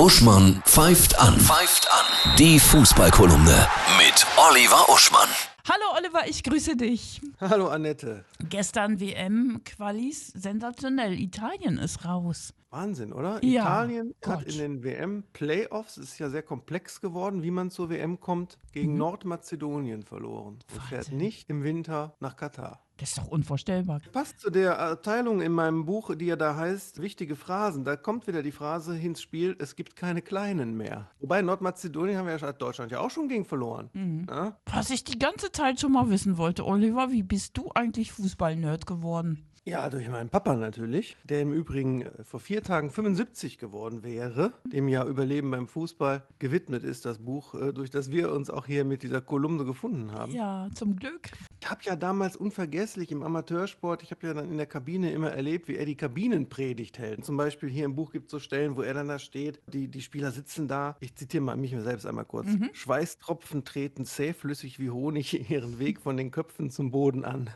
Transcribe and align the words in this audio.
Uschmann 0.00 0.62
pfeift 0.64 1.18
an. 1.20 1.38
Pfeift 1.38 1.86
an. 1.92 2.36
Die 2.38 2.58
Fußballkolumne 2.58 3.66
mit 3.98 4.26
Oliver 4.48 4.88
Uschmann. 4.88 5.28
Hallo 5.68 5.94
Oliver, 5.98 6.26
ich 6.26 6.42
grüße 6.42 6.74
dich. 6.74 7.20
Hallo 7.38 7.68
Annette. 7.68 8.24
Gestern 8.48 8.98
WM-Qualis, 8.98 10.28
sensationell. 10.28 11.20
Italien 11.20 11.76
ist 11.76 12.06
raus. 12.06 12.54
Wahnsinn, 12.70 13.12
oder? 13.12 13.44
Ja, 13.44 13.62
Italien 13.84 14.14
hat 14.24 14.44
Gott. 14.46 14.46
in 14.54 14.58
den 14.58 14.82
WM-Playoffs, 14.84 15.98
es 15.98 16.12
ist 16.12 16.18
ja 16.18 16.30
sehr 16.30 16.42
komplex 16.44 17.02
geworden, 17.02 17.42
wie 17.42 17.50
man 17.50 17.70
zur 17.70 17.90
WM 17.90 18.20
kommt, 18.20 18.56
gegen 18.72 18.96
Nordmazedonien 18.96 20.02
verloren. 20.02 20.60
Und 20.72 20.82
fährt 20.88 21.10
Mhm. 21.12 21.18
Nicht 21.18 21.50
im 21.50 21.62
Winter 21.62 22.14
nach 22.20 22.36
Katar. 22.36 22.80
Das 23.00 23.08
ist 23.08 23.18
doch 23.18 23.28
unvorstellbar. 23.28 24.02
Passt 24.12 24.40
zu 24.40 24.50
der 24.50 24.78
Abteilung 24.78 25.40
in 25.40 25.52
meinem 25.52 25.86
Buch, 25.86 26.14
die 26.14 26.26
ja 26.26 26.36
da 26.36 26.54
heißt, 26.54 27.00
wichtige 27.00 27.34
Phrasen. 27.34 27.82
Da 27.82 27.96
kommt 27.96 28.26
wieder 28.26 28.42
die 28.42 28.52
Phrase 28.52 28.98
ins 28.98 29.22
Spiel, 29.22 29.56
es 29.58 29.74
gibt 29.74 29.96
keine 29.96 30.20
Kleinen 30.20 30.76
mehr. 30.76 31.10
Wobei 31.18 31.40
Nordmazedonien 31.40 32.18
haben 32.18 32.26
wir 32.26 32.36
ja 32.36 32.52
Deutschland 32.52 32.92
ja 32.92 33.00
auch 33.00 33.10
schon 33.10 33.28
gegen 33.28 33.46
verloren. 33.46 33.88
Mhm. 33.94 34.26
Ja? 34.28 34.58
Was 34.66 34.90
ich 34.90 35.02
die 35.02 35.18
ganze 35.18 35.50
Zeit 35.50 35.80
schon 35.80 35.92
mal 35.92 36.10
wissen 36.10 36.36
wollte, 36.36 36.66
Oliver, 36.66 37.10
wie 37.10 37.22
bist 37.22 37.56
du 37.56 37.70
eigentlich 37.74 38.12
Fußball-Nerd 38.12 38.86
geworden? 38.86 39.46
Ja, 39.66 39.90
durch 39.90 40.08
meinen 40.08 40.30
Papa 40.30 40.54
natürlich, 40.54 41.18
der 41.24 41.42
im 41.42 41.52
Übrigen 41.52 42.02
äh, 42.02 42.24
vor 42.24 42.40
vier 42.40 42.62
Tagen 42.62 42.90
75 42.90 43.58
geworden 43.58 44.02
wäre, 44.02 44.54
dem 44.64 44.88
ja 44.88 45.04
Überleben 45.04 45.50
beim 45.50 45.68
Fußball 45.68 46.22
gewidmet 46.38 46.82
ist, 46.82 47.04
das 47.04 47.18
Buch, 47.18 47.54
äh, 47.54 47.72
durch 47.74 47.90
das 47.90 48.10
wir 48.10 48.32
uns 48.32 48.48
auch 48.48 48.64
hier 48.64 48.86
mit 48.86 49.02
dieser 49.02 49.20
Kolumne 49.20 49.66
gefunden 49.66 50.12
haben. 50.12 50.32
Ja, 50.32 50.70
zum 50.74 50.96
Glück. 50.96 51.28
Ich 51.60 51.70
habe 51.70 51.82
ja 51.84 51.94
damals 51.94 52.36
unvergesslich 52.36 53.12
im 53.12 53.22
Amateursport, 53.22 54.02
ich 54.02 54.10
habe 54.12 54.26
ja 54.26 54.32
dann 54.32 54.50
in 54.50 54.56
der 54.56 54.66
Kabine 54.66 55.12
immer 55.12 55.30
erlebt, 55.30 55.68
wie 55.68 55.76
er 55.76 55.84
die 55.84 55.96
Kabinenpredigt 55.96 56.98
hält. 56.98 57.22
Zum 57.26 57.36
Beispiel 57.36 57.68
hier 57.68 57.84
im 57.84 57.94
Buch 57.94 58.12
gibt 58.12 58.26
es 58.26 58.30
so 58.30 58.38
Stellen, 58.38 58.76
wo 58.76 58.82
er 58.82 58.94
dann 58.94 59.08
da 59.08 59.18
steht, 59.18 59.60
die, 59.66 59.88
die 59.88 60.00
Spieler 60.00 60.30
sitzen 60.30 60.68
da, 60.68 60.96
ich 61.00 61.14
zitiere 61.14 61.42
mal 61.42 61.58
mich 61.58 61.76
selbst 61.80 62.06
einmal 62.06 62.24
kurz, 62.24 62.48
Schweißtropfen 62.72 63.64
treten 63.64 64.06
zähflüssig 64.06 64.78
wie 64.78 64.88
Honig 64.88 65.50
ihren 65.50 65.78
Weg 65.78 66.00
von 66.00 66.16
den 66.16 66.30
Köpfen 66.30 66.70
zum 66.70 66.90
Boden 66.90 67.26
an. 67.26 67.50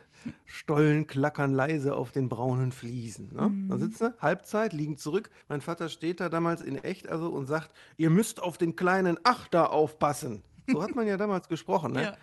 Stollen 0.47 1.07
klackern 1.07 1.53
leise 1.53 1.95
auf 1.95 2.13
den 2.13 2.29
braunen 2.29 2.73
Fliesen. 2.73 3.31
Ne? 3.35 3.51
Dann 3.69 3.79
sitzen 3.79 4.13
sie, 4.13 4.15
Halbzeit, 4.21 4.73
liegen 4.73 4.97
zurück. 4.97 5.31
Mein 5.49 5.61
Vater 5.61 5.89
steht 5.89 6.21
da 6.21 6.29
damals 6.29 6.63
in 6.63 6.83
echt 6.83 7.09
also 7.09 7.29
und 7.29 7.47
sagt, 7.47 7.71
ihr 7.97 8.11
müsst 8.11 8.43
auf 8.43 8.57
den 8.57 8.77
kleinen 8.77 9.19
Achter 9.25 9.73
aufpassen. 9.73 10.43
So 10.67 10.83
hat 10.83 10.95
man 10.95 11.07
ja 11.07 11.17
damals 11.17 11.49
gesprochen. 11.49 11.93
Ne? 11.93 12.03
Ja. 12.03 12.17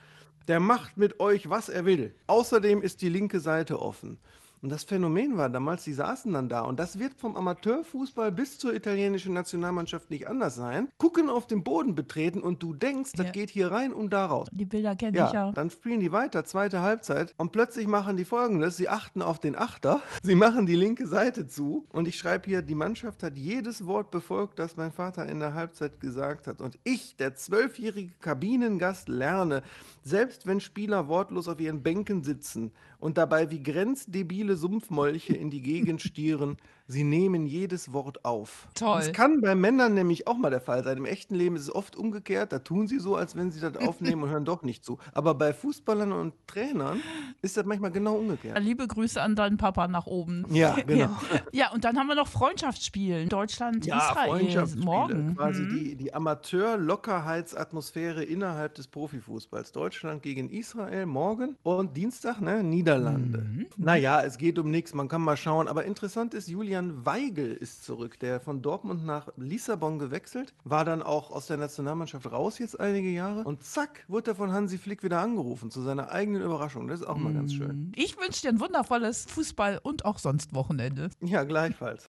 Der 0.47 0.59
macht 0.59 0.97
mit 0.97 1.19
euch, 1.19 1.49
was 1.49 1.69
er 1.69 1.85
will. 1.85 2.15
Außerdem 2.27 2.81
ist 2.81 3.01
die 3.01 3.09
linke 3.09 3.39
Seite 3.39 3.79
offen. 3.81 4.19
Und 4.61 4.69
das 4.69 4.83
Phänomen 4.83 5.37
war 5.37 5.49
damals, 5.49 5.83
die 5.83 5.93
saßen 5.93 6.31
dann 6.33 6.47
da. 6.47 6.61
Und 6.61 6.79
das 6.79 6.99
wird 6.99 7.13
vom 7.15 7.35
Amateurfußball 7.35 8.31
bis 8.31 8.59
zur 8.59 8.73
italienischen 8.75 9.33
Nationalmannschaft 9.33 10.09
nicht 10.11 10.27
anders 10.27 10.55
sein. 10.55 10.87
Gucken 10.99 11.29
auf 11.29 11.47
den 11.47 11.63
Boden 11.63 11.95
betreten 11.95 12.41
und 12.41 12.61
du 12.61 12.73
denkst, 12.73 13.13
das 13.13 13.27
Ja. 13.27 13.31
geht 13.31 13.49
hier 13.49 13.71
rein 13.71 13.91
und 13.91 14.11
da 14.13 14.27
raus. 14.27 14.47
Die 14.51 14.65
Bilder 14.65 14.95
kenne 14.95 15.11
ich 15.17 15.17
Ja, 15.17 15.33
ja. 15.33 15.51
dann 15.51 15.69
spielen 15.71 15.99
die 15.99 16.11
weiter, 16.11 16.45
zweite 16.45 16.81
Halbzeit. 16.81 17.33
Und 17.37 17.51
plötzlich 17.51 17.87
machen 17.87 18.17
die 18.17 18.25
folgendes: 18.25 18.77
Sie 18.77 18.87
achten 18.87 19.21
auf 19.21 19.39
den 19.39 19.55
Achter, 19.55 20.01
sie 20.23 20.35
machen 20.35 20.65
die 20.67 20.75
linke 20.75 21.07
Seite 21.07 21.47
zu. 21.47 21.85
Und 21.89 22.07
ich 22.07 22.17
schreibe 22.17 22.45
hier: 22.47 22.61
Die 22.61 22.75
Mannschaft 22.75 23.23
hat 23.23 23.37
jedes 23.37 23.87
Wort 23.87 24.11
befolgt, 24.11 24.59
das 24.59 24.77
mein 24.77 24.91
Vater 24.91 25.25
in 25.27 25.39
der 25.39 25.53
Halbzeit 25.55 25.99
gesagt 25.99 26.45
hat. 26.47 26.61
Und 26.61 26.77
ich, 26.83 27.15
der 27.15 27.33
zwölfjährige 27.35 28.13
Kabinengast, 28.19 29.09
lerne, 29.09 29.63
selbst 30.03 30.45
wenn 30.45 30.59
Spieler 30.59 31.07
wortlos 31.07 31.47
auf 31.47 31.59
ihren 31.59 31.81
Bänken 31.81 32.23
sitzen 32.23 32.71
und 32.99 33.17
dabei 33.17 33.49
wie 33.49 33.61
grenzdebile 33.63 34.50
Sumpfmolche 34.55 35.33
in 35.33 35.49
die 35.49 35.61
Gegend 35.61 36.01
stieren, 36.01 36.57
sie 36.91 37.03
nehmen 37.03 37.45
jedes 37.47 37.93
Wort 37.93 38.25
auf. 38.25 38.67
Toll. 38.75 38.97
Das 38.99 39.11
kann 39.13 39.41
bei 39.41 39.55
Männern 39.55 39.93
nämlich 39.93 40.27
auch 40.27 40.37
mal 40.37 40.49
der 40.49 40.61
Fall 40.61 40.83
sein. 40.83 40.97
Im 40.97 41.05
echten 41.05 41.35
Leben 41.35 41.55
ist 41.55 41.63
es 41.63 41.73
oft 41.73 41.95
umgekehrt. 41.95 42.51
Da 42.51 42.59
tun 42.59 42.87
sie 42.87 42.99
so, 42.99 43.15
als 43.15 43.35
wenn 43.35 43.51
sie 43.51 43.59
das 43.59 43.75
aufnehmen 43.77 44.23
und 44.23 44.29
hören 44.29 44.45
doch 44.45 44.63
nicht 44.63 44.83
zu. 44.85 44.97
Aber 45.13 45.33
bei 45.33 45.53
Fußballern 45.53 46.11
und 46.11 46.33
Trainern 46.47 46.99
ist 47.41 47.57
das 47.57 47.65
manchmal 47.65 47.91
genau 47.91 48.15
umgekehrt. 48.15 48.59
Liebe 48.59 48.87
Grüße 48.87 49.21
an 49.21 49.35
deinen 49.35 49.57
Papa 49.57 49.87
nach 49.87 50.07
oben. 50.07 50.45
Ja, 50.51 50.75
genau. 50.87 51.09
Ja, 51.51 51.71
und 51.71 51.83
dann 51.85 51.97
haben 51.97 52.07
wir 52.07 52.15
noch 52.15 52.27
Freundschaftsspielen. 52.27 53.29
Deutschland, 53.29 53.87
Israel 53.87 54.27
Freundschaftsspiele, 54.27 54.85
morgen. 54.85 55.35
Quasi 55.35 55.61
Mhm. 55.61 55.69
die, 55.79 55.95
die 55.95 56.13
Amateur-Lockerheitsatmosphäre 56.13 58.23
innerhalb 58.23 58.75
des 58.75 58.87
Profifußballs. 58.87 59.71
Deutschland 59.71 60.23
gegen 60.23 60.49
Israel 60.49 61.05
morgen 61.05 61.55
und 61.63 61.95
Dienstag, 61.95 62.41
ne? 62.41 62.63
Niederlande. 62.63 63.39
Mhm. 63.39 63.65
Naja, 63.77 64.21
es 64.21 64.37
geht 64.37 64.57
um 64.59 64.69
nichts, 64.71 64.93
man 64.93 65.07
kann 65.07 65.21
mal 65.21 65.37
schauen. 65.37 65.67
Aber 65.67 65.85
interessant 65.85 66.33
ist, 66.33 66.49
Julian 66.49 66.80
Weigel 67.05 67.53
ist 67.53 67.83
zurück, 67.83 68.19
der 68.19 68.39
von 68.39 68.61
Dortmund 68.61 69.05
nach 69.05 69.29
Lissabon 69.37 69.99
gewechselt, 69.99 70.53
war 70.63 70.85
dann 70.85 71.01
auch 71.01 71.31
aus 71.31 71.47
der 71.47 71.57
Nationalmannschaft 71.57 72.31
raus 72.31 72.59
jetzt 72.59 72.79
einige 72.79 73.09
Jahre 73.09 73.43
und 73.43 73.63
zack, 73.63 74.03
wurde 74.07 74.31
er 74.31 74.35
von 74.35 74.51
Hansi 74.51 74.77
Flick 74.77 75.03
wieder 75.03 75.19
angerufen, 75.19 75.71
zu 75.71 75.81
seiner 75.81 76.11
eigenen 76.11 76.41
Überraschung. 76.41 76.87
Das 76.87 77.01
ist 77.01 77.05
auch 77.05 77.17
mal 77.17 77.33
ganz 77.33 77.53
schön. 77.53 77.91
Ich 77.95 78.17
wünsche 78.17 78.41
dir 78.41 78.49
ein 78.49 78.59
wundervolles 78.59 79.27
Fußball- 79.27 79.79
und 79.81 80.05
auch 80.05 80.17
sonst 80.17 80.53
Wochenende. 80.53 81.09
Ja, 81.21 81.43
gleichfalls. 81.43 82.09